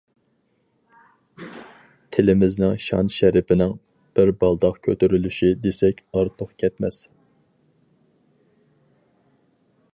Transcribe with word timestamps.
تىلىمىزنىڭ 2.15 2.79
شان-شەرىپىنىڭ 2.85 3.75
بىر 4.19 4.33
بالداق 4.45 4.81
كۆتۈرۈلۈشى 4.89 5.53
دېسەك 5.67 6.01
ئارتۇق 6.21 6.57
كەتمەس. 6.65 7.01